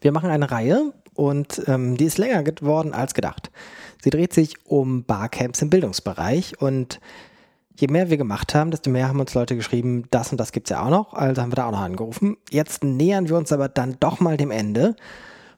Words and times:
Wir 0.00 0.12
machen 0.12 0.30
eine 0.30 0.50
Reihe 0.50 0.92
und 1.14 1.62
ähm, 1.66 1.96
die 1.96 2.04
ist 2.04 2.18
länger 2.18 2.42
geworden 2.42 2.94
als 2.94 3.14
gedacht. 3.14 3.50
Sie 4.02 4.10
dreht 4.10 4.32
sich 4.32 4.54
um 4.64 5.04
Barcamps 5.04 5.62
im 5.62 5.70
Bildungsbereich 5.70 6.60
und 6.60 7.00
je 7.76 7.88
mehr 7.88 8.10
wir 8.10 8.16
gemacht 8.16 8.54
haben, 8.54 8.70
desto 8.70 8.90
mehr 8.90 9.08
haben 9.08 9.20
uns 9.20 9.34
Leute 9.34 9.56
geschrieben, 9.56 10.04
das 10.10 10.30
und 10.32 10.38
das 10.38 10.52
gibt 10.52 10.68
es 10.68 10.70
ja 10.70 10.84
auch 10.84 10.90
noch, 10.90 11.14
also 11.14 11.42
haben 11.42 11.52
wir 11.52 11.56
da 11.56 11.66
auch 11.66 11.72
noch 11.72 11.80
angerufen. 11.80 12.36
Jetzt 12.50 12.84
nähern 12.84 13.28
wir 13.28 13.36
uns 13.36 13.52
aber 13.52 13.68
dann 13.68 13.96
doch 14.00 14.20
mal 14.20 14.36
dem 14.36 14.50
Ende, 14.50 14.96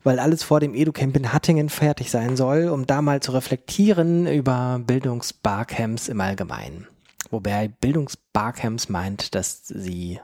weil 0.04 0.18
alles 0.18 0.42
vor 0.42 0.60
dem 0.60 0.74
EduCamp 0.74 1.16
in 1.16 1.32
Hattingen 1.32 1.68
fertig 1.68 2.10
sein 2.10 2.36
soll, 2.36 2.68
um 2.68 2.86
da 2.86 3.02
mal 3.02 3.20
zu 3.20 3.32
reflektieren 3.32 4.26
über 4.26 4.80
Bildungsbarcamps 4.84 6.08
im 6.08 6.20
Allgemeinen. 6.20 6.86
Wobei 7.30 7.68
Bildungsbarcamps 7.68 8.88
meint, 8.88 9.34
dass 9.34 9.66
sie 9.66 10.20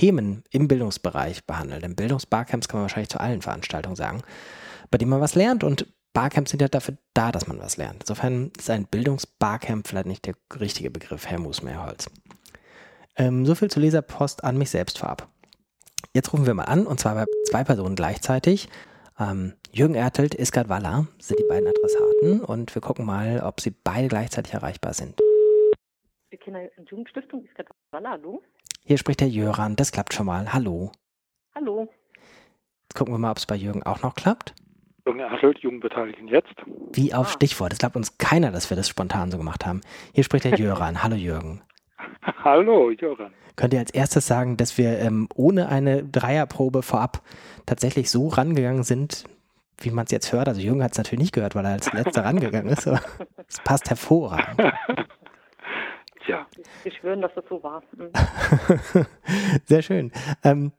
Themen 0.00 0.44
im 0.50 0.66
Bildungsbereich 0.66 1.44
behandeln. 1.44 1.82
Denn 1.82 1.94
Bildungsbarcamps 1.94 2.68
kann 2.68 2.78
man 2.78 2.84
wahrscheinlich 2.84 3.10
zu 3.10 3.20
allen 3.20 3.42
Veranstaltungen 3.42 3.96
sagen, 3.96 4.22
bei 4.90 4.96
denen 4.96 5.10
man 5.10 5.20
was 5.20 5.34
lernt 5.34 5.62
und 5.62 5.86
Barcamps 6.14 6.50
sind 6.50 6.62
ja 6.62 6.68
dafür 6.68 6.96
da, 7.12 7.30
dass 7.30 7.46
man 7.46 7.60
was 7.60 7.76
lernt. 7.76 8.02
Insofern 8.02 8.50
ist 8.58 8.70
ein 8.70 8.86
Bildungsbarcamp 8.86 9.86
vielleicht 9.86 10.06
nicht 10.06 10.26
der 10.26 10.34
richtige 10.58 10.90
Begriff, 10.90 11.26
Herr 11.26 11.38
Musmeerholz. 11.38 12.10
Ähm, 13.16 13.44
so 13.44 13.54
viel 13.54 13.70
zur 13.70 13.82
Leserpost 13.82 14.42
an 14.42 14.56
mich 14.56 14.70
selbst 14.70 14.98
vorab. 14.98 15.28
Jetzt 16.14 16.32
rufen 16.32 16.46
wir 16.46 16.54
mal 16.54 16.64
an, 16.64 16.86
und 16.86 16.98
zwar 16.98 17.14
bei 17.14 17.26
zwei 17.50 17.62
Personen 17.62 17.94
gleichzeitig. 17.94 18.70
Ähm, 19.20 19.52
Jürgen 19.70 19.94
Ertelt, 19.94 20.34
Iskat 20.34 20.70
Waller 20.70 21.06
sind 21.18 21.38
die 21.38 21.46
beiden 21.46 21.68
Adressaten 21.68 22.40
und 22.42 22.74
wir 22.74 22.80
gucken 22.80 23.04
mal, 23.04 23.42
ob 23.44 23.60
sie 23.60 23.70
beide 23.70 24.08
gleichzeitig 24.08 24.54
erreichbar 24.54 24.94
sind. 24.94 25.20
Die 26.32 26.38
Kinder- 26.38 26.70
und 26.78 26.90
Jugendstiftung 26.90 27.44
Iskat 27.44 27.68
Waller, 27.92 28.10
hallo? 28.12 28.42
Hier 28.84 28.98
spricht 28.98 29.20
der 29.20 29.28
Jöran, 29.28 29.76
das 29.76 29.92
klappt 29.92 30.14
schon 30.14 30.26
mal. 30.26 30.52
Hallo. 30.52 30.90
Hallo. 31.54 31.88
Jetzt 32.82 32.94
gucken 32.94 33.14
wir 33.14 33.18
mal, 33.18 33.30
ob 33.30 33.36
es 33.36 33.46
bei 33.46 33.54
Jürgen 33.56 33.82
auch 33.82 34.02
noch 34.02 34.14
klappt. 34.14 34.54
Jürgen 35.06 35.20
Ertelt, 35.20 35.58
Jugendbeteiligen 35.58 36.28
jetzt. 36.28 36.54
Wie 36.92 37.14
auf 37.14 37.28
ah. 37.28 37.30
Stichwort. 37.30 37.72
Es 37.72 37.78
glaubt 37.78 37.96
uns 37.96 38.18
keiner, 38.18 38.50
dass 38.50 38.70
wir 38.70 38.76
das 38.76 38.88
spontan 38.88 39.30
so 39.30 39.38
gemacht 39.38 39.64
haben. 39.64 39.80
Hier 40.12 40.24
spricht 40.24 40.44
der 40.44 40.54
Jöran. 40.58 41.02
Hallo 41.02 41.16
Jürgen. 41.16 41.62
Hallo 42.42 42.90
Jöran. 42.90 43.32
Könnt 43.56 43.74
ihr 43.74 43.80
als 43.80 43.90
erstes 43.90 44.26
sagen, 44.26 44.56
dass 44.56 44.78
wir 44.78 44.98
ähm, 44.98 45.28
ohne 45.34 45.68
eine 45.68 46.02
Dreierprobe 46.02 46.82
vorab 46.82 47.22
tatsächlich 47.66 48.10
so 48.10 48.28
rangegangen 48.28 48.84
sind, 48.84 49.24
wie 49.78 49.90
man 49.90 50.04
es 50.06 50.10
jetzt 50.10 50.32
hört? 50.32 50.48
Also 50.48 50.60
Jürgen 50.60 50.82
hat 50.82 50.92
es 50.92 50.98
natürlich 50.98 51.20
nicht 51.20 51.34
gehört, 51.34 51.54
weil 51.54 51.64
er 51.64 51.72
als 51.72 51.92
letzter 51.92 52.24
rangegangen 52.24 52.72
ist, 52.72 52.86
aber 52.86 53.00
es 53.46 53.60
passt 53.60 53.88
hervorragend. 53.90 54.58
Wir 56.82 56.92
schwören, 56.92 57.20
dass 57.20 57.34
das 57.34 57.44
so 57.48 57.62
war. 57.62 57.82
Mhm. 57.96 58.10
Sehr 59.64 59.82
schön. 59.82 60.12
Ähm, 60.44 60.72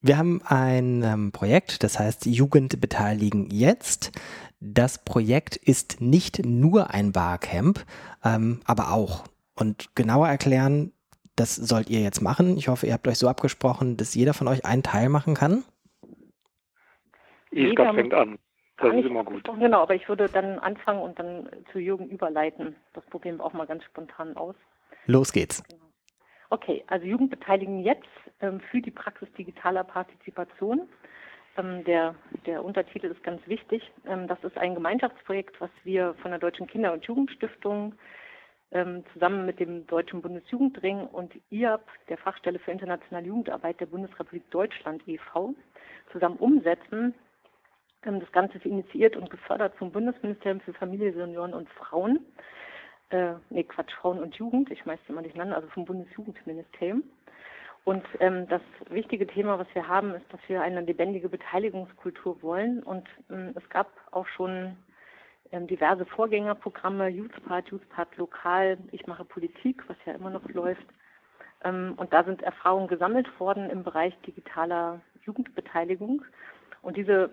wir 0.00 0.18
haben 0.18 0.42
ein 0.44 1.02
ähm, 1.02 1.32
Projekt, 1.32 1.82
das 1.82 1.98
heißt 1.98 2.26
Jugend 2.26 2.80
beteiligen 2.80 3.48
jetzt. 3.50 4.12
Das 4.60 5.02
Projekt 5.02 5.56
ist 5.56 6.00
nicht 6.00 6.44
nur 6.44 6.90
ein 6.90 7.12
Barcamp, 7.12 7.84
ähm, 8.24 8.60
aber 8.66 8.92
auch. 8.92 9.24
Und 9.54 9.94
genauer 9.94 10.28
erklären, 10.28 10.92
das 11.36 11.56
sollt 11.56 11.90
ihr 11.90 12.00
jetzt 12.00 12.20
machen. 12.20 12.56
Ich 12.56 12.68
hoffe, 12.68 12.86
ihr 12.86 12.92
habt 12.92 13.08
euch 13.08 13.18
so 13.18 13.28
abgesprochen, 13.28 13.96
dass 13.96 14.14
jeder 14.14 14.34
von 14.34 14.48
euch 14.48 14.64
einen 14.64 14.82
Teil 14.82 15.08
machen 15.08 15.34
kann. 15.34 15.64
Iska 17.50 17.92
fängt 17.94 18.14
an. 18.14 18.38
Das 18.78 18.94
ist 18.94 19.06
immer 19.06 19.24
gut. 19.24 19.44
Genau, 19.58 19.82
aber 19.82 19.94
ich 19.94 20.08
würde 20.08 20.28
dann 20.28 20.58
anfangen 20.58 21.00
und 21.00 21.18
dann 21.18 21.48
zu 21.72 21.78
Jürgen 21.78 22.08
überleiten. 22.08 22.74
Das 22.92 23.04
probieren 23.06 23.38
wir 23.38 23.44
auch 23.44 23.52
mal 23.52 23.66
ganz 23.66 23.84
spontan 23.84 24.36
aus. 24.36 24.56
Los 25.06 25.32
geht's. 25.32 25.62
Okay, 26.50 26.84
also 26.86 27.06
Jugendbeteiligen 27.06 27.80
jetzt 27.80 28.08
ähm, 28.40 28.60
für 28.70 28.80
die 28.80 28.90
Praxis 28.90 29.28
digitaler 29.36 29.84
Partizipation. 29.84 30.88
Ähm, 31.56 31.84
der, 31.84 32.14
der 32.46 32.64
Untertitel 32.64 33.06
ist 33.06 33.22
ganz 33.22 33.46
wichtig. 33.46 33.82
Ähm, 34.06 34.26
das 34.28 34.42
ist 34.44 34.56
ein 34.58 34.74
Gemeinschaftsprojekt, 34.74 35.60
was 35.60 35.70
wir 35.84 36.14
von 36.22 36.30
der 36.30 36.40
Deutschen 36.40 36.66
Kinder- 36.66 36.92
und 36.92 37.04
Jugendstiftung 37.04 37.94
ähm, 38.72 39.04
zusammen 39.12 39.46
mit 39.46 39.60
dem 39.60 39.86
Deutschen 39.86 40.20
Bundesjugendring 40.20 41.06
und 41.06 41.32
IAB, 41.50 41.82
der 42.08 42.18
Fachstelle 42.18 42.58
für 42.58 42.72
internationale 42.72 43.26
Jugendarbeit 43.26 43.80
der 43.80 43.86
Bundesrepublik 43.86 44.50
Deutschland 44.50 45.06
e.V., 45.06 45.54
zusammen 46.12 46.36
umsetzen. 46.36 47.14
Ähm, 48.04 48.20
das 48.20 48.30
Ganze 48.32 48.58
ist 48.58 48.66
initiiert 48.66 49.16
und 49.16 49.30
gefördert 49.30 49.76
vom 49.76 49.92
Bundesministerium 49.92 50.60
für 50.60 50.74
Familie, 50.74 51.12
Senioren 51.12 51.54
und 51.54 51.68
Frauen. 51.70 52.20
Äh, 53.14 53.36
nee, 53.50 53.62
Quatsch, 53.62 53.94
Frauen 54.00 54.18
und 54.18 54.34
Jugend, 54.34 54.72
ich 54.72 54.80
schmeiße 54.80 55.02
immer 55.06 55.22
durcheinander, 55.22 55.54
also 55.54 55.68
vom 55.68 55.84
Bundesjugendministerium. 55.84 57.04
Und 57.84 58.04
ähm, 58.18 58.48
das 58.48 58.62
wichtige 58.90 59.24
Thema, 59.24 59.56
was 59.56 59.68
wir 59.72 59.86
haben, 59.86 60.14
ist, 60.14 60.24
dass 60.32 60.40
wir 60.48 60.62
eine 60.62 60.80
lebendige 60.80 61.28
Beteiligungskultur 61.28 62.42
wollen. 62.42 62.82
Und 62.82 63.06
ähm, 63.30 63.52
es 63.54 63.68
gab 63.68 63.88
auch 64.10 64.26
schon 64.26 64.76
ähm, 65.52 65.68
diverse 65.68 66.04
Vorgängerprogramme, 66.06 67.06
Youthpart, 67.06 67.68
Youthpart 67.68 68.16
lokal, 68.16 68.78
ich 68.90 69.06
mache 69.06 69.24
Politik, 69.24 69.84
was 69.86 69.96
ja 70.06 70.14
immer 70.14 70.30
noch 70.30 70.48
läuft. 70.48 70.86
Ähm, 71.62 71.94
und 71.96 72.12
da 72.12 72.24
sind 72.24 72.42
Erfahrungen 72.42 72.88
gesammelt 72.88 73.28
worden 73.38 73.70
im 73.70 73.84
Bereich 73.84 74.18
digitaler 74.26 75.00
Jugendbeteiligung. 75.22 76.24
Und 76.82 76.96
diese 76.96 77.30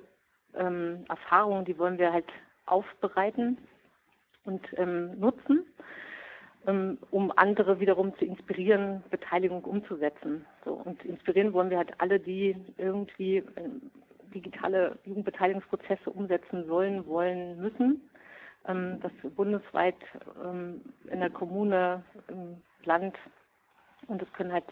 ähm, 0.53 1.05
Erfahrungen, 1.09 1.65
die 1.65 1.79
wollen 1.79 1.97
wir 1.97 2.13
halt 2.13 2.27
aufbereiten 2.67 3.57
und 4.45 4.61
ähm, 4.77 5.19
nutzen, 5.19 5.65
ähm, 6.67 6.97
um 7.11 7.31
andere 7.35 7.79
wiederum 7.79 8.15
zu 8.17 8.25
inspirieren, 8.25 9.03
Beteiligung 9.09 9.63
umzusetzen. 9.63 10.45
So, 10.65 10.73
und 10.73 11.03
inspirieren 11.05 11.53
wollen 11.53 11.69
wir 11.69 11.77
halt 11.77 11.93
alle, 11.99 12.19
die 12.19 12.55
irgendwie 12.77 13.37
ähm, 13.55 13.91
digitale 14.33 14.97
Jugendbeteiligungsprozesse 15.05 16.09
umsetzen 16.09 16.65
sollen, 16.65 17.05
wollen, 17.05 17.59
müssen. 17.59 18.09
Ähm, 18.67 18.99
das 19.01 19.11
bundesweit 19.35 19.95
ähm, 20.43 20.81
in 21.09 21.19
der 21.19 21.29
Kommune, 21.29 22.03
im 22.27 22.61
Land 22.85 23.15
und 24.07 24.21
es 24.21 24.31
können 24.33 24.53
halt 24.53 24.65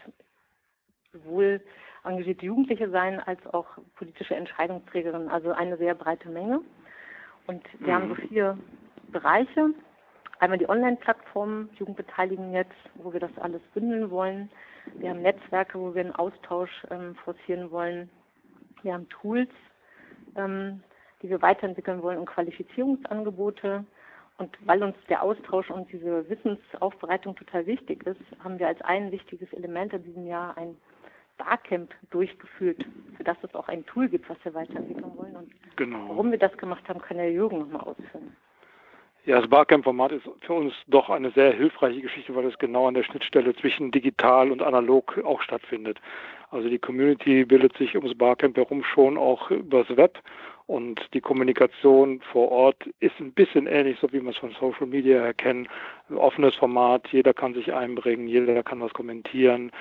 sowohl 1.12 1.62
engagierte 2.04 2.46
Jugendliche 2.46 2.90
sein 2.90 3.20
als 3.20 3.46
auch 3.48 3.66
politische 3.96 4.36
Entscheidungsträgerinnen, 4.36 5.30
also 5.30 5.52
eine 5.52 5.78
sehr 5.78 5.96
breite 5.96 6.30
Menge. 6.30 6.62
Und 7.48 7.64
wir 7.80 7.88
mhm. 7.88 7.92
haben 7.94 8.10
so 8.10 8.16
vier 8.28 8.58
Bereiche. 9.12 9.74
Einmal 10.40 10.58
die 10.58 10.70
Online-Plattform 10.70 11.70
Jugendbeteiligen 11.78 12.54
jetzt, 12.54 12.72
wo 12.96 13.12
wir 13.12 13.20
das 13.20 13.36
alles 13.40 13.62
bündeln 13.74 14.10
wollen. 14.10 14.50
Wir 14.96 15.10
haben 15.10 15.22
Netzwerke, 15.22 15.80
wo 15.80 15.94
wir 15.94 16.02
einen 16.02 16.16
Austausch 16.16 16.72
ähm, 16.90 17.16
forcieren 17.24 17.72
wollen. 17.72 18.10
Wir 18.84 18.94
haben 18.94 19.10
Tools, 19.10 19.50
ähm, 20.36 20.82
die 21.22 21.30
wir 21.30 21.42
weiterentwickeln 21.42 22.02
wollen 22.02 22.20
und 22.20 22.26
Qualifizierungsangebote. 22.26 23.84
Und 24.38 24.58
weil 24.66 24.82
uns 24.82 24.96
der 25.10 25.22
Austausch 25.22 25.70
und 25.70 25.92
diese 25.92 26.30
Wissensaufbereitung 26.30 27.36
total 27.36 27.66
wichtig 27.66 28.06
ist, 28.08 28.22
haben 28.42 28.58
wir 28.58 28.68
als 28.70 28.82
ein 28.82 29.12
wichtiges 29.12 29.52
Element 29.52 29.92
in 29.92 30.04
diesem 30.04 30.26
Jahr 30.26 30.58
ein 30.58 30.78
Barcamp 31.38 31.94
durchgeführt, 32.10 32.86
für 33.18 33.24
das 33.24 33.38
es 33.42 33.54
auch 33.56 33.68
ein 33.68 33.86
Tool 33.86 34.08
gibt, 34.08 34.30
was 34.30 34.38
wir 34.44 34.54
weiterentwickeln 34.54 35.12
wollen. 35.18 35.36
Und 35.36 35.52
genau. 35.76 36.08
warum 36.08 36.32
wir 36.32 36.40
das 36.40 36.56
gemacht 36.58 36.88
haben, 36.88 37.02
kann 37.02 37.18
der 37.18 37.32
Jürgen 37.32 37.60
nochmal 37.60 37.82
ausführen. 37.82 38.36
Ja, 39.30 39.40
das 39.40 39.48
Barcamp-Format 39.48 40.12
ist 40.12 40.28
für 40.42 40.54
uns 40.54 40.74
doch 40.88 41.12
eine 41.12 41.30
sehr 41.30 41.54
hilfreiche 41.54 42.02
Geschichte, 42.02 42.36
weil 42.36 42.46
es 42.46 42.58
genau 42.58 42.88
an 42.88 42.96
der 42.96 43.04
Schnittstelle 43.04 43.56
zwischen 43.56 43.92
digital 43.92 44.52
und 44.52 44.64
analog 44.64 45.24
auch 45.24 45.44
stattfindet. 45.44 46.02
Also 46.50 46.68
die 46.68 46.80
Community 46.80 47.46
bildet 47.46 47.78
sich 47.78 47.96
ums 47.96 48.18
Barcamp 48.18 48.58
herum 48.58 48.84
schon 48.84 49.20
auch 49.20 49.52
übers 49.52 49.96
Web 49.96 50.18
und 50.66 51.14
die 51.14 51.22
Kommunikation 51.22 52.22
vor 52.22 52.52
Ort 52.52 52.88
ist 53.02 53.20
ein 53.20 53.32
bisschen 53.32 53.68
ähnlich, 53.68 54.00
so 54.02 54.12
wie 54.12 54.20
wir 54.20 54.32
es 54.32 54.38
von 54.38 54.56
Social 54.60 54.88
Media 54.88 55.24
erkennen. 55.24 55.68
Ein 56.10 56.18
offenes 56.18 56.56
Format, 56.56 57.08
jeder 57.12 57.36
kann 57.36 57.54
sich 57.54 57.72
einbringen, 57.72 58.28
jeder 58.28 58.64
kann 58.64 58.82
was 58.82 58.94
kommentieren, 58.94 59.72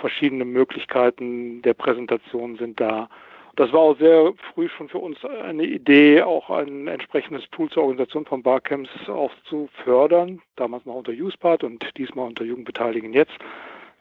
verschiedene 0.00 0.44
Möglichkeiten 0.44 1.62
der 1.62 1.74
Präsentation 1.74 2.56
sind 2.56 2.80
da. 2.80 3.08
Das 3.56 3.72
war 3.72 3.80
auch 3.80 3.98
sehr 3.98 4.34
früh 4.52 4.68
schon 4.68 4.90
für 4.90 4.98
uns 4.98 5.24
eine 5.24 5.64
Idee, 5.64 6.20
auch 6.20 6.50
ein 6.50 6.88
entsprechendes 6.88 7.48
Tool 7.50 7.70
zur 7.70 7.84
Organisation 7.84 8.26
von 8.26 8.42
Barcamps 8.42 8.90
auch 9.08 9.32
zu 9.48 9.70
fördern. 9.82 10.42
Damals 10.56 10.84
noch 10.84 10.96
unter 10.96 11.12
UsePart 11.12 11.64
und 11.64 11.82
diesmal 11.96 12.26
unter 12.26 12.44
Jugendbeteiligen 12.44 13.14
jetzt. 13.14 13.32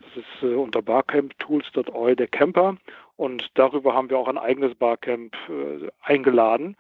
Das 0.01 0.17
ist 0.17 0.43
äh, 0.43 0.55
unter 0.55 0.81
barcamptools.eu 0.81 2.15
der 2.15 2.27
Camper. 2.27 2.75
Und 3.15 3.49
darüber 3.53 3.93
haben 3.93 4.09
wir 4.09 4.19
auch 4.19 4.27
ein 4.27 4.37
eigenes 4.37 4.75
Barcamp 4.75 5.33
äh, 5.47 5.89
eingeladen. 6.01 6.75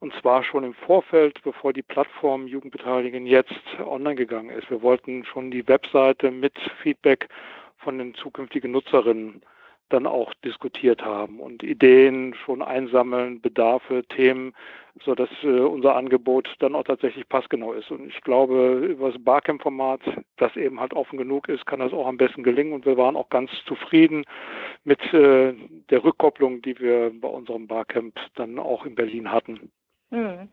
Und 0.00 0.14
zwar 0.14 0.44
schon 0.44 0.64
im 0.64 0.72
Vorfeld, 0.72 1.42
bevor 1.42 1.74
die 1.74 1.82
Plattform 1.82 2.46
Jugendbeteiligen 2.46 3.26
jetzt 3.26 3.60
online 3.84 4.16
gegangen 4.16 4.48
ist. 4.48 4.70
Wir 4.70 4.80
wollten 4.80 5.26
schon 5.26 5.50
die 5.50 5.68
Webseite 5.68 6.30
mit 6.30 6.54
Feedback 6.82 7.28
von 7.76 7.98
den 7.98 8.14
zukünftigen 8.14 8.70
Nutzerinnen 8.70 9.42
dann 9.88 10.06
auch 10.06 10.32
diskutiert 10.44 11.02
haben 11.02 11.40
und 11.40 11.62
Ideen 11.62 12.34
schon 12.44 12.62
einsammeln, 12.62 13.40
Bedarfe, 13.40 14.04
Themen, 14.08 14.54
so 15.04 15.14
dass 15.14 15.28
äh, 15.42 15.60
unser 15.60 15.96
Angebot 15.96 16.48
dann 16.60 16.74
auch 16.74 16.84
tatsächlich 16.84 17.28
passgenau 17.28 17.72
ist. 17.72 17.90
Und 17.90 18.08
ich 18.08 18.20
glaube, 18.22 18.86
über 18.88 19.10
das 19.10 19.22
Barcamp-Format, 19.22 20.00
das 20.36 20.56
eben 20.56 20.80
halt 20.80 20.94
offen 20.94 21.18
genug 21.18 21.48
ist, 21.48 21.66
kann 21.66 21.80
das 21.80 21.92
auch 21.92 22.06
am 22.06 22.16
besten 22.16 22.42
gelingen. 22.42 22.72
Und 22.72 22.86
wir 22.86 22.96
waren 22.96 23.16
auch 23.16 23.28
ganz 23.28 23.50
zufrieden 23.66 24.24
mit 24.84 25.00
äh, 25.12 25.54
der 25.90 26.04
Rückkopplung, 26.04 26.62
die 26.62 26.78
wir 26.78 27.12
bei 27.20 27.28
unserem 27.28 27.66
Barcamp 27.66 28.14
dann 28.36 28.58
auch 28.58 28.86
in 28.86 28.94
Berlin 28.94 29.30
hatten. 29.30 29.70
Mhm. 30.10 30.48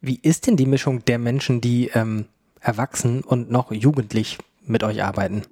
Wie 0.00 0.20
ist 0.22 0.46
denn 0.46 0.56
die 0.56 0.66
Mischung 0.66 1.04
der 1.04 1.18
Menschen, 1.18 1.60
die 1.60 1.90
ähm, 1.94 2.26
erwachsen 2.60 3.24
und 3.24 3.50
noch 3.50 3.72
jugendlich 3.72 4.38
mit 4.64 4.84
euch 4.84 5.02
arbeiten? 5.02 5.42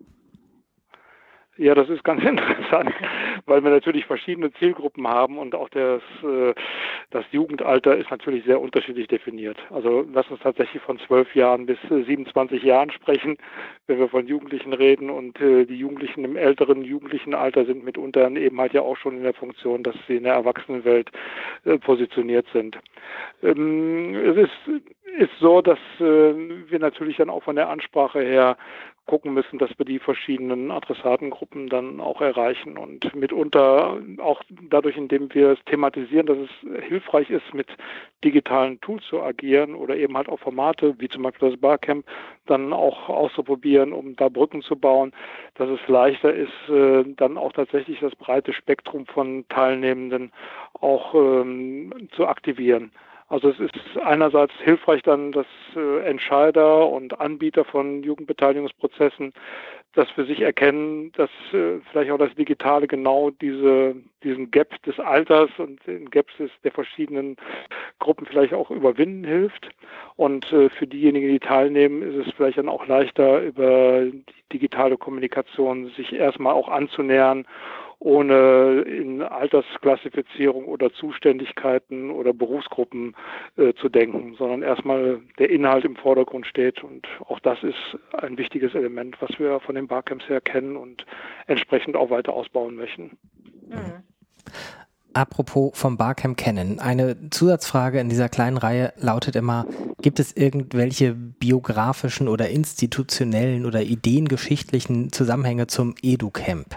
Ja, 1.57 1.75
das 1.75 1.89
ist 1.89 2.03
ganz 2.03 2.23
interessant, 2.25 2.93
weil 3.47 3.63
wir 3.63 3.71
natürlich 3.71 4.07
verschiedene 4.07 4.53
Zielgruppen 4.55 5.07
haben 5.07 5.39
und 5.39 5.55
auch 5.55 5.69
das, 5.69 6.03
äh, 6.25 6.53
das 7.11 7.25
Jugendalter 7.31 7.97
ist 7.97 8.11
natürlich 8.11 8.45
sehr 8.45 8.61
unterschiedlich 8.61 9.07
definiert. 9.07 9.57
Also 9.71 10.05
lass 10.13 10.29
uns 10.31 10.41
tatsächlich 10.41 10.83
von 10.83 10.99
zwölf 10.99 11.33
Jahren 11.35 11.67
bis 11.67 11.79
27 11.89 12.63
Jahren 12.63 12.91
sprechen, 12.91 13.37
wenn 13.87 13.99
wir 14.01 14.09
von 14.09 14.27
Jugendlichen 14.27 14.73
reden 14.73 15.11
und 15.11 15.41
äh, 15.41 15.65
die 15.65 15.77
Jugendlichen 15.77 16.25
im 16.25 16.37
älteren 16.37 16.83
jugendlichen 16.83 17.35
Alter 17.35 17.65
sind 17.65 17.85
mitunter 17.85 18.25
eben 18.31 18.61
halt 18.61 18.73
ja 18.73 18.81
auch 18.81 18.97
schon 18.97 19.17
in 19.17 19.23
der 19.23 19.35
Funktion, 19.35 19.83
dass 19.83 19.95
sie 20.09 20.17
in 20.17 20.25
der 20.25 20.35
Erwachsenenwelt 20.35 21.11
äh, 21.65 21.79
positioniert 21.79 22.47
sind. 22.53 22.79
Ähm, 23.43 24.15
es 24.15 24.37
ist, 24.37 24.83
ist 25.19 25.39
so, 25.39 25.63
dass 25.63 25.79
wir 25.99 26.79
natürlich 26.79 27.17
dann 27.19 27.31
auch 27.31 27.43
von 27.43 27.57
der 27.57 27.69
Ansprache 27.69 28.21
her 28.21 28.57
gucken 29.07 29.35
müssen, 29.35 29.59
dass 29.59 29.71
wir 29.79 29.85
die 29.85 29.99
verschiedenen 29.99 30.71
Adressatengruppen 30.71 31.69
dann 31.69 32.01
auch 32.01 32.23
erreichen 32.23 32.79
und 32.79 33.15
mitunter 33.15 34.01
auch 34.19 34.43
dadurch, 34.71 34.97
indem 34.97 35.33
wir 35.35 35.51
es 35.51 35.65
thematisieren, 35.67 36.27
dass 36.27 36.39
es 36.39 36.85
hilfreich 36.85 37.29
ist, 37.29 37.53
mit 37.53 37.69
digitalen 38.25 38.81
Tools 38.81 39.05
zu 39.05 39.23
agieren 39.23 39.75
oder 39.75 39.97
eben 39.97 40.17
halt 40.17 40.29
auch 40.29 40.41
Formate 40.41 40.95
wie 40.99 41.09
zum 41.09 41.23
Beispiel 41.23 41.51
das 41.51 41.61
Barcamp 41.61 42.07
dann 42.47 42.73
auch 42.73 43.11
auszuprobieren, 43.11 43.93
um 43.93 44.17
da 44.17 44.31
Brücken 44.31 44.63
zu 44.63 44.77
bauen, 44.77 45.13
dass 45.57 45.69
es 45.69 45.87
leichter 45.87 46.33
ist, 46.33 46.69
äh, 46.71 47.05
dann 47.17 47.37
auch 47.37 47.53
tatsächlich 47.53 48.01
das 48.01 48.15
breite 48.17 48.55
Spektrum 48.55 49.07
von 49.07 49.45
Teilnehmenden 49.49 50.33
auch 50.81 51.15
ähm, 51.15 52.09
zu 52.13 52.27
aktivieren. 52.27 52.91
Also 53.35 53.49
es 53.49 53.59
ist 53.59 53.75
einerseits 54.01 54.53
hilfreich 54.63 55.03
dann, 55.03 55.33
dass 55.33 55.47
äh, 55.75 56.07
Entscheider 56.07 56.89
und 56.89 57.21
Anbieter 57.21 57.65
von 57.65 58.05
Jugendbeteiligungsprozessen 58.05 59.33
das 59.95 60.09
für 60.11 60.25
sich 60.25 60.41
erkennen, 60.41 61.11
dass 61.17 61.31
äh, 61.53 61.81
vielleicht 61.91 62.13
auch 62.13 62.19
das 62.19 62.33
Digitale 62.37 62.87
genau 62.87 63.31
diese, 63.31 63.97
diesen 64.23 64.53
Gap 64.53 64.81
des 64.85 65.01
Alters 65.01 65.51
und 65.59 65.85
den 65.85 66.11
Gaps 66.11 66.33
der 66.63 66.71
verschiedenen 66.71 67.35
Gruppen 67.99 68.25
vielleicht 68.25 68.55
auch 68.55 68.71
überwinden 68.71 69.25
hilft. 69.25 69.69
Und 70.15 70.53
äh, 70.53 70.69
für 70.69 70.87
diejenigen, 70.87 71.27
die 71.27 71.41
teilnehmen, 71.41 72.03
ist 72.03 72.29
es 72.29 72.35
vielleicht 72.35 72.59
dann 72.59 72.69
auch 72.69 72.87
leichter, 72.87 73.41
über 73.43 74.05
die 74.05 74.25
digitale 74.53 74.97
Kommunikation 74.97 75.91
sich 75.97 76.13
erstmal 76.13 76.53
auch 76.53 76.69
anzunähern 76.69 77.47
ohne 78.05 78.83
in 78.83 79.23
Altersklassifizierung 79.23 80.67
oder 80.67 80.93
Zuständigkeiten 80.93 82.11
oder 82.11 82.35
Berufsgruppen 82.35 83.17
äh, 83.57 83.73
zu 83.81 83.89
denken, 83.89 84.35
sondern 84.39 84.61
erstmal 84.61 85.23
der 85.39 85.49
Inhalt 85.49 85.87
im 85.87 85.97
Vordergrund 85.97 86.47
steht. 86.47 86.85
Und 86.85 87.07
auch 87.27 87.41
das 87.41 87.63
ist 87.63 87.99
ein 88.13 88.37
wichtiges 88.37 88.75
Element, 88.75 89.17
was 89.21 89.31
wir 89.39 89.59
von 89.61 89.75
den 89.75 89.89
Barcamps 89.89 90.29
her 90.29 90.43
kennen 90.43 90.77
und 90.77 91.07
entsprechend 91.47 91.97
auch 91.97 92.11
weiter 92.11 92.35
ausbauen 92.35 92.77
möchten. 92.77 93.17
Mhm. 93.69 94.03
Apropos 95.15 95.71
vom 95.73 95.97
Barcamp 95.97 96.37
kennen. 96.37 96.81
Eine 96.81 97.31
Zusatzfrage 97.31 98.01
in 98.01 98.11
dieser 98.11 98.29
kleinen 98.29 98.59
Reihe 98.59 98.93
lautet 98.99 99.35
immer, 99.35 99.65
gibt 100.03 100.21
es 100.21 100.37
irgendwelche 100.37 101.15
biografischen 101.15 102.29
oder 102.29 102.51
institutionellen 102.51 103.65
oder 103.65 103.81
ideengeschichtlichen 103.81 105.11
Zusammenhänge 105.11 105.69
zum 105.69 105.95
EduCamp? 106.03 106.77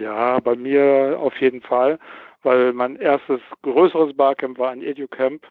Ja, 0.00 0.40
bei 0.40 0.56
mir 0.56 1.18
auf 1.20 1.38
jeden 1.42 1.60
Fall, 1.60 1.98
weil 2.42 2.72
mein 2.72 2.96
erstes 2.96 3.40
größeres 3.62 4.16
Barcamp 4.16 4.58
war 4.58 4.70
ein 4.70 4.82
EduCamp 4.82 5.46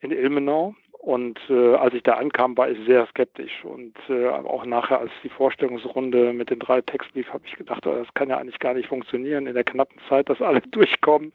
in 0.00 0.10
Ilmenau. 0.10 0.74
Und 0.98 1.38
äh, 1.48 1.74
als 1.74 1.94
ich 1.94 2.02
da 2.02 2.14
ankam, 2.14 2.56
war 2.56 2.68
ich 2.68 2.84
sehr 2.84 3.06
skeptisch. 3.06 3.64
Und 3.64 3.94
äh, 4.08 4.26
auch 4.26 4.66
nachher, 4.66 4.98
als 4.98 5.12
die 5.22 5.28
Vorstellungsrunde 5.28 6.32
mit 6.32 6.50
den 6.50 6.58
drei 6.58 6.80
Texten 6.80 7.16
lief, 7.16 7.32
habe 7.32 7.44
ich 7.46 7.54
gedacht, 7.54 7.86
oh, 7.86 7.94
das 7.94 8.12
kann 8.14 8.28
ja 8.28 8.38
eigentlich 8.38 8.58
gar 8.58 8.74
nicht 8.74 8.88
funktionieren 8.88 9.46
in 9.46 9.54
der 9.54 9.62
knappen 9.62 10.00
Zeit, 10.08 10.28
dass 10.28 10.42
alle 10.42 10.60
durchkommen 10.72 11.30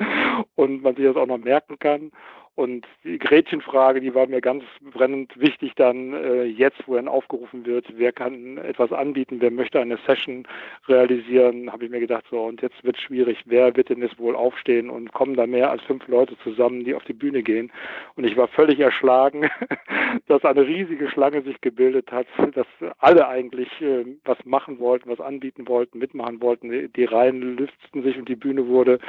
und 0.55 0.83
man 0.83 0.95
sich 0.97 1.05
das 1.05 1.15
auch 1.15 1.27
noch 1.27 1.37
merken 1.37 1.79
kann. 1.79 2.11
Und 2.61 2.85
die 3.03 3.17
Gretchenfrage, 3.17 4.01
die 4.01 4.13
war 4.13 4.27
mir 4.27 4.39
ganz 4.39 4.63
brennend 4.93 5.31
wichtig 5.35 5.73
dann 5.77 6.13
äh, 6.13 6.43
jetzt, 6.43 6.77
wo 6.85 6.93
dann 6.93 7.07
aufgerufen 7.07 7.65
wird, 7.65 7.87
wer 7.95 8.11
kann 8.11 8.59
etwas 8.59 8.91
anbieten, 8.91 9.37
wer 9.39 9.49
möchte 9.49 9.79
eine 9.79 9.97
Session 10.05 10.47
realisieren, 10.87 11.71
habe 11.71 11.85
ich 11.85 11.89
mir 11.89 12.01
gedacht, 12.01 12.25
so 12.29 12.43
und 12.43 12.61
jetzt 12.61 12.83
wird 12.83 12.97
es 12.97 13.01
schwierig, 13.01 13.39
wer 13.45 13.75
wird 13.75 13.89
denn 13.89 14.03
jetzt 14.03 14.19
wohl 14.19 14.35
aufstehen 14.35 14.91
und 14.91 15.11
kommen 15.11 15.33
da 15.33 15.47
mehr 15.47 15.71
als 15.71 15.81
fünf 15.81 16.07
Leute 16.07 16.37
zusammen, 16.43 16.83
die 16.83 16.93
auf 16.93 17.03
die 17.05 17.13
Bühne 17.13 17.41
gehen. 17.41 17.71
Und 18.15 18.25
ich 18.25 18.37
war 18.37 18.47
völlig 18.47 18.79
erschlagen, 18.79 19.49
dass 20.27 20.45
eine 20.45 20.67
riesige 20.67 21.09
Schlange 21.09 21.41
sich 21.41 21.59
gebildet 21.61 22.11
hat, 22.11 22.27
dass 22.53 22.67
alle 22.99 23.27
eigentlich 23.27 23.69
äh, 23.81 24.05
was 24.23 24.37
machen 24.45 24.77
wollten, 24.77 25.09
was 25.09 25.19
anbieten 25.19 25.67
wollten, 25.67 25.97
mitmachen 25.97 26.39
wollten. 26.43 26.93
Die 26.93 27.05
Reihen 27.05 27.57
lüfteten 27.57 28.03
sich 28.03 28.19
und 28.19 28.29
die 28.29 28.35
Bühne 28.35 28.67
wurde 28.67 28.99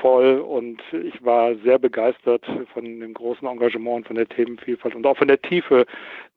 voll 0.00 0.40
und 0.40 0.82
ich 0.92 1.24
war 1.24 1.54
sehr 1.56 1.78
begeistert 1.78 2.44
von 2.74 2.87
dem 3.00 3.14
großen 3.14 3.46
Engagement 3.46 3.96
und 3.96 4.06
von 4.06 4.16
der 4.16 4.28
Themenvielfalt 4.28 4.94
und 4.94 5.06
auch 5.06 5.16
von 5.16 5.28
der 5.28 5.40
Tiefe 5.40 5.86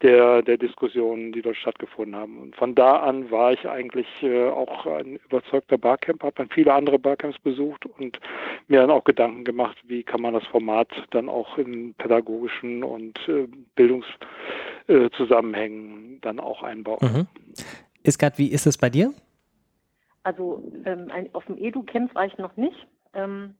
der, 0.02 0.42
der 0.42 0.58
Diskussionen, 0.58 1.32
die 1.32 1.42
dort 1.42 1.58
stattgefunden 1.58 2.16
haben. 2.16 2.40
Und 2.40 2.56
von 2.56 2.76
da 2.76 2.98
an 2.98 3.32
war 3.32 3.54
ich 3.54 3.68
eigentlich 3.68 4.08
äh, 4.22 4.50
auch 4.50 4.86
ein 4.86 5.20
überzeugter 5.26 5.78
Barcamp, 5.78 6.24
habe 6.24 6.36
dann 6.36 6.50
viele 6.50 6.74
andere 6.74 7.00
Barcamps 7.00 7.40
besucht 7.40 7.86
und 7.86 8.20
mir 8.68 8.82
dann 8.82 8.92
auch 8.92 9.04
Gedanken 9.04 9.44
gemacht, 9.44 9.78
wie 9.88 10.04
kann 10.04 10.22
man 10.22 10.34
das 10.34 10.46
Format 10.48 10.90
dann 11.12 11.30
auch 11.30 11.58
in 11.58 11.94
pädagogischen 11.96 12.84
und 12.84 13.18
äh, 13.28 13.48
Bildungszusammenhängen 13.76 16.16
äh, 16.16 16.20
dann 16.22 16.40
auch 16.40 16.64
einbauen. 16.64 17.00
Mhm. 17.02 17.28
Iskat, 18.04 18.38
wie 18.38 18.52
ist 18.52 18.66
es 18.66 18.78
bei 18.78 18.90
dir? 18.90 19.14
Also 20.24 20.64
ähm, 20.86 21.12
auf 21.34 21.46
dem 21.46 21.58
Edu-Camp 21.58 22.14
war 22.16 22.26
ich 22.26 22.38
noch 22.38 22.56
nicht 22.56 22.88
ähm, 23.14 23.56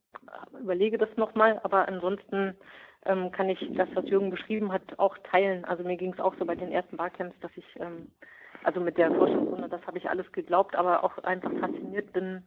überlege 0.60 0.98
das 0.98 1.10
nochmal, 1.18 1.60
aber 1.64 1.88
ansonsten 1.88 2.56
ähm, 3.06 3.32
kann 3.32 3.50
ich 3.50 3.60
das, 3.76 3.90
was 3.94 4.08
Jürgen 4.08 4.30
beschrieben 4.30 4.72
hat, 4.72 5.00
auch 5.00 5.18
teilen. 5.20 5.66
Also 5.66 5.84
mir 5.84 5.98
ging 5.98 6.14
es 6.14 6.20
auch 6.20 6.36
so 6.38 6.46
bei 6.46 6.56
den 6.56 6.72
ersten 6.72 6.98
Barcamps, 6.98 7.36
dass 7.42 7.52
ich, 7.56 7.66
ähm, 7.80 8.12
also 8.64 8.80
mit 8.80 8.98
der 8.98 9.12
Forschungsrunde, 9.12 9.70
das 9.70 9.86
habe 9.88 9.98
ich 9.98 10.10
alles 10.10 10.32
geglaubt, 10.32 10.76
aber 10.76 11.04
auch 11.04 11.18
einfach 11.20 11.52
fasziniert 11.60 12.14
bin 12.14 12.44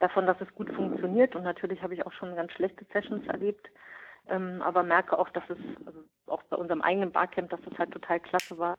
davon, 0.00 0.26
dass 0.26 0.40
es 0.40 0.54
gut 0.54 0.70
funktioniert. 0.72 1.34
Und 1.34 1.44
natürlich 1.44 1.82
habe 1.82 1.94
ich 1.94 2.04
auch 2.04 2.12
schon 2.12 2.36
ganz 2.36 2.52
schlechte 2.52 2.84
Sessions 2.92 3.26
erlebt, 3.26 3.68
ähm, 4.28 4.60
aber 4.62 4.82
merke 4.82 5.18
auch, 5.18 5.30
dass 5.30 5.44
es, 5.48 5.58
also 5.86 6.00
auch 6.26 6.42
bei 6.44 6.56
unserem 6.56 6.82
eigenen 6.82 7.12
Barcamp, 7.12 7.50
dass 7.50 7.60
es 7.70 7.78
halt 7.78 7.90
total 7.92 8.20
klasse 8.20 8.58
war 8.58 8.76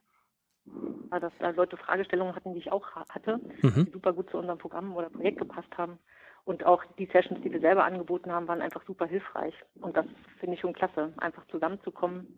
dass 1.11 1.31
da 1.39 1.51
Leute 1.51 1.77
Fragestellungen 1.77 2.35
hatten, 2.35 2.53
die 2.53 2.59
ich 2.59 2.71
auch 2.71 2.88
hatte, 3.09 3.38
mhm. 3.61 3.85
die 3.85 3.91
super 3.91 4.13
gut 4.13 4.29
zu 4.29 4.38
unserem 4.38 4.57
Programm 4.57 4.95
oder 4.95 5.09
Projekt 5.09 5.39
gepasst 5.39 5.69
haben. 5.77 6.00
Und 6.45 6.63
auch 6.63 6.83
die 6.99 7.07
Sessions, 7.07 7.41
die 7.43 7.51
wir 7.51 7.59
selber 7.59 7.83
angeboten 7.83 8.31
haben, 8.31 8.47
waren 8.47 8.61
einfach 8.61 8.83
super 8.85 9.07
hilfreich. 9.07 9.55
Und 9.81 9.97
das 9.97 10.05
finde 10.39 10.55
ich 10.55 10.61
schon 10.61 10.73
klasse, 10.73 11.11
einfach 11.17 11.45
zusammenzukommen 11.47 12.37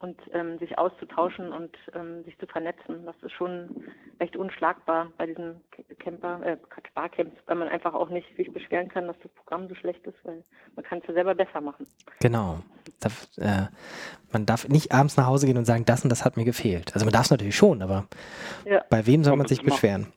und 0.00 0.16
ähm, 0.32 0.58
sich 0.58 0.78
auszutauschen 0.78 1.52
und 1.52 1.76
ähm, 1.94 2.24
sich 2.24 2.38
zu 2.38 2.46
vernetzen. 2.46 3.04
Das 3.04 3.16
ist 3.22 3.32
schon 3.32 3.84
recht 4.18 4.34
unschlagbar 4.34 5.12
bei 5.18 5.26
diesen 5.26 5.60
Camper, 5.98 6.40
äh, 6.44 6.56
Barcamps, 6.94 7.36
weil 7.46 7.56
man 7.56 7.68
einfach 7.68 7.92
auch 7.92 8.08
nicht 8.08 8.26
sich 8.36 8.50
beschweren 8.52 8.88
kann, 8.88 9.06
dass 9.06 9.16
das 9.22 9.30
Programm 9.32 9.68
so 9.68 9.74
schlecht 9.74 10.06
ist, 10.06 10.16
weil 10.24 10.42
man 10.74 10.84
kann 10.84 11.00
es 11.00 11.08
ja 11.08 11.14
selber 11.14 11.34
besser 11.34 11.60
machen. 11.60 11.86
Genau. 12.20 12.60
Darf, 13.00 13.28
äh, 13.36 13.66
man 14.32 14.46
darf 14.46 14.68
nicht 14.68 14.92
abends 14.92 15.16
nach 15.16 15.26
Hause 15.26 15.46
gehen 15.46 15.58
und 15.58 15.66
sagen, 15.66 15.84
das 15.84 16.02
und 16.02 16.10
das 16.10 16.24
hat 16.24 16.36
mir 16.36 16.44
gefehlt. 16.44 16.94
Also 16.94 17.04
man 17.04 17.12
darf 17.12 17.24
es 17.24 17.30
natürlich 17.30 17.56
schon, 17.56 17.82
aber 17.82 18.06
ja. 18.64 18.82
bei 18.88 19.06
wem 19.06 19.22
soll 19.22 19.36
man 19.36 19.48
sich 19.48 19.62
beschweren? 19.62 20.12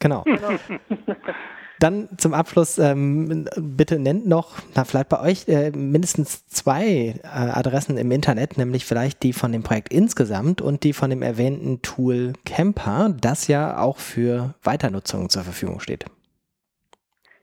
Genau. 0.00 0.22
genau. 0.24 0.50
Dann 1.80 2.08
zum 2.18 2.34
Abschluss 2.34 2.78
ähm, 2.78 3.48
bitte 3.56 3.98
nennt 3.98 4.28
noch, 4.28 4.58
na, 4.74 4.84
vielleicht 4.84 5.08
bei 5.08 5.18
euch 5.18 5.48
äh, 5.48 5.70
mindestens 5.70 6.46
zwei 6.46 7.14
äh, 7.22 7.24
Adressen 7.24 7.96
im 7.96 8.12
Internet, 8.12 8.58
nämlich 8.58 8.84
vielleicht 8.84 9.22
die 9.22 9.32
von 9.32 9.50
dem 9.50 9.62
Projekt 9.62 9.90
insgesamt 9.90 10.60
und 10.60 10.84
die 10.84 10.92
von 10.92 11.08
dem 11.08 11.22
erwähnten 11.22 11.80
Tool 11.80 12.34
Camper, 12.44 13.14
das 13.18 13.48
ja 13.48 13.78
auch 13.78 13.96
für 13.96 14.52
Weiternutzung 14.62 15.30
zur 15.30 15.42
Verfügung 15.42 15.80
steht. 15.80 16.04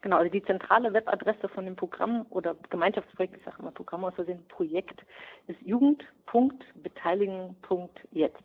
Genau, 0.01 0.17
also 0.17 0.29
die 0.29 0.44
zentrale 0.44 0.94
Webadresse 0.94 1.50
von 1.50 1.65
dem 1.65 1.75
Programm 1.75 2.27
oder 2.29 2.56
Gemeinschaftsprojekt, 2.70 3.38
ich 3.38 3.44
sage 3.44 3.58
immer 3.60 3.72
Programm 3.72 4.06
aus 4.06 4.13
Versehen, 4.13 4.46
Projekt 4.50 5.03
ist 5.48 5.60
jugend.beteiligen.jetzt 5.63 8.44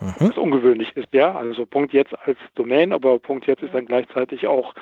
mhm. 0.00 0.28
was 0.28 0.38
ungewöhnlich 0.38 0.96
ist, 0.96 1.12
ja. 1.12 1.34
Also 1.34 1.66
Punkt 1.66 1.92
jetzt 1.92 2.14
als 2.26 2.38
Domain, 2.54 2.92
aber 2.92 3.18
Punkt 3.18 3.46
jetzt 3.46 3.62
ist 3.62 3.74
dann 3.74 3.86
gleichzeitig 3.86 4.46
auch 4.46 4.74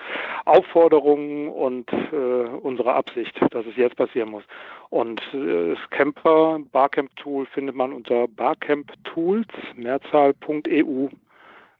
Aufforderung 0.44 1.48
und 1.48 1.90
äh, 1.92 2.16
unsere 2.16 2.94
Absicht, 2.94 3.38
dass 3.50 3.66
es 3.66 3.76
jetzt 3.76 3.96
passieren 3.96 4.30
muss. 4.30 4.44
Und 4.90 5.20
äh, 5.34 5.70
das 5.74 5.90
Camper 5.90 6.58
Barcamp 6.72 7.14
Tool 7.16 7.46
findet 7.46 7.74
man 7.74 7.92
unter 7.92 8.28
barcamptools 8.28 9.48
Mehrzahl.eu. 9.76 11.08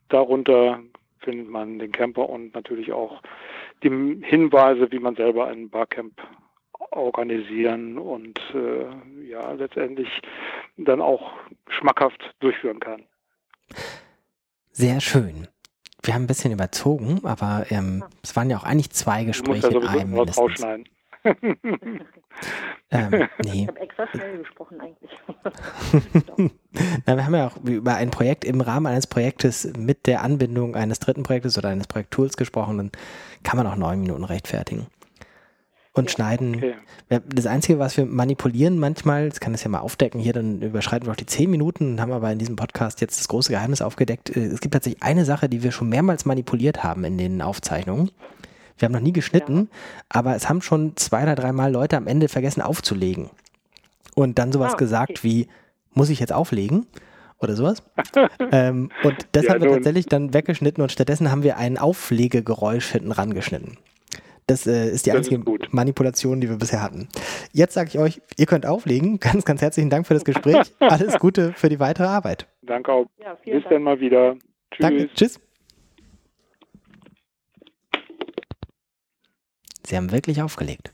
Darunter 0.09 0.79
findet 1.19 1.49
man 1.49 1.79
den 1.79 1.91
Camper 1.91 2.29
und 2.29 2.53
natürlich 2.53 2.91
auch 2.91 3.21
die 3.83 3.89
Hinweise, 4.23 4.91
wie 4.91 4.99
man 4.99 5.15
selber 5.15 5.47
ein 5.47 5.69
Barcamp 5.69 6.13
organisieren 6.91 7.97
und 7.97 8.39
äh, 8.53 9.27
ja 9.27 9.51
letztendlich 9.53 10.09
dann 10.77 11.01
auch 11.01 11.33
schmackhaft 11.69 12.35
durchführen 12.39 12.79
kann. 12.79 13.03
Sehr 14.71 15.01
schön. 15.01 15.47
Wir 16.01 16.13
haben 16.13 16.23
ein 16.23 16.27
bisschen 16.27 16.53
überzogen, 16.53 17.21
aber 17.25 17.65
ähm, 17.69 18.03
es 18.23 18.35
waren 18.35 18.49
ja 18.49 18.57
auch 18.57 18.63
eigentlich 18.63 18.91
zwei 18.91 19.25
Gespräche 19.25 19.67
in 19.67 19.85
einem 19.85 20.11
mindestens. 20.11 20.63
ähm, 22.91 23.27
nee. 23.43 23.63
Ich 23.63 23.67
habe 23.67 23.79
extra 23.81 24.07
schnell 24.07 24.37
gesprochen 24.37 24.79
eigentlich. 24.79 25.11
Na, 27.05 27.17
wir 27.17 27.25
haben 27.25 27.35
ja 27.35 27.47
auch 27.47 27.57
über 27.57 27.95
ein 27.95 28.11
Projekt 28.11 28.45
im 28.45 28.61
Rahmen 28.61 28.87
eines 28.87 29.07
Projektes 29.07 29.69
mit 29.77 30.07
der 30.07 30.23
Anbindung 30.23 30.75
eines 30.75 30.99
dritten 30.99 31.23
Projektes 31.23 31.57
oder 31.57 31.69
eines 31.69 31.87
Projekttools 31.87 32.37
gesprochen. 32.37 32.77
Dann 32.77 32.91
kann 33.43 33.57
man 33.57 33.67
auch 33.67 33.75
neun 33.75 33.99
Minuten 33.99 34.23
rechtfertigen. 34.23 34.87
Und 35.93 36.09
ja, 36.09 36.15
schneiden. 36.15 36.55
Okay. 36.55 36.75
Das 37.27 37.47
Einzige, 37.47 37.79
was 37.79 37.97
wir 37.97 38.05
manipulieren 38.05 38.77
manchmal, 38.77 39.29
das 39.29 39.39
kann 39.39 39.53
das 39.53 39.63
ja 39.63 39.69
mal 39.69 39.79
aufdecken, 39.79 40.19
hier 40.19 40.33
dann 40.33 40.61
überschreiten 40.61 41.07
wir 41.07 41.11
auch 41.11 41.17
die 41.17 41.25
zehn 41.25 41.49
Minuten 41.49 41.93
und 41.93 42.01
haben 42.01 42.11
aber 42.11 42.31
in 42.31 42.37
diesem 42.37 42.55
Podcast 42.55 43.01
jetzt 43.01 43.19
das 43.19 43.27
große 43.27 43.51
Geheimnis 43.51 43.81
aufgedeckt. 43.81 44.35
Äh, 44.35 44.45
es 44.45 44.61
gibt 44.61 44.73
tatsächlich 44.73 45.01
eine 45.01 45.25
Sache, 45.25 45.49
die 45.49 45.63
wir 45.63 45.71
schon 45.71 45.89
mehrmals 45.89 46.25
manipuliert 46.25 46.83
haben 46.83 47.03
in 47.03 47.17
den 47.17 47.41
Aufzeichnungen. 47.41 48.11
Wir 48.77 48.85
haben 48.85 48.93
noch 48.93 49.01
nie 49.01 49.13
geschnitten, 49.13 49.69
ja. 49.71 49.77
aber 50.09 50.35
es 50.35 50.47
haben 50.47 50.61
schon 50.61 50.95
zwei 50.95 51.23
oder 51.23 51.35
dreimal 51.35 51.71
Leute 51.71 51.97
am 51.97 52.07
Ende 52.07 52.29
vergessen 52.29 52.61
aufzulegen. 52.61 53.29
Und 54.15 54.39
dann 54.39 54.51
sowas 54.51 54.73
ah, 54.73 54.77
gesagt 54.77 55.11
okay. 55.11 55.23
wie, 55.23 55.47
muss 55.93 56.09
ich 56.09 56.19
jetzt 56.19 56.33
auflegen? 56.33 56.85
Oder 57.39 57.55
sowas. 57.55 57.83
ähm, 58.51 58.89
und 59.03 59.15
das 59.31 59.45
ja, 59.45 59.53
haben 59.53 59.61
wir 59.61 59.71
tatsächlich 59.71 60.07
dann 60.07 60.33
weggeschnitten 60.33 60.81
und 60.81 60.91
stattdessen 60.91 61.31
haben 61.31 61.43
wir 61.43 61.57
ein 61.57 61.77
Auflegegeräusch 61.77 62.91
hinten 62.91 63.11
rangeschnitten. 63.11 63.77
Das 64.49 64.65
äh, 64.65 64.89
ist 64.89 65.05
die 65.05 65.11
das 65.11 65.17
einzige 65.17 65.35
ist 65.35 65.73
Manipulation, 65.73 66.41
die 66.41 66.49
wir 66.49 66.57
bisher 66.57 66.81
hatten. 66.81 67.07
Jetzt 67.53 67.75
sage 67.75 67.89
ich 67.89 67.99
euch, 67.99 68.21
ihr 68.35 68.47
könnt 68.47 68.65
auflegen. 68.65 69.19
Ganz, 69.19 69.45
ganz 69.45 69.61
herzlichen 69.61 69.91
Dank 69.91 70.07
für 70.07 70.15
das 70.15 70.25
Gespräch. 70.25 70.73
Alles 70.79 71.19
Gute 71.19 71.53
für 71.53 71.69
die 71.69 71.79
weitere 71.79 72.07
Arbeit. 72.07 72.47
Danke 72.63 72.91
auch. 72.91 73.05
Ja, 73.19 73.35
Bis 73.45 73.63
dann 73.69 73.83
mal 73.83 73.99
wieder. 73.99 74.35
Tschüss. 74.71 74.79
Danke. 74.79 75.09
Tschüss. 75.13 75.39
Sie 79.85 79.95
haben 79.95 80.11
wirklich 80.11 80.41
aufgelegt. 80.41 80.91